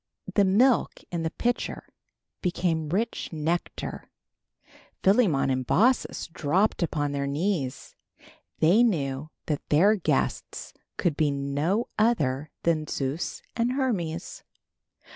[0.33, 1.83] The milk in the pitcher
[2.41, 4.09] became rich nectar.
[5.03, 7.93] Philemon and Baucis dropped upon their knees.
[8.57, 14.43] They knew that their guests could be no other than Zeus and Hermes.